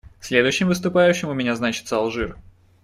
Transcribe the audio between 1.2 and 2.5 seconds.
у меня значится Алжир.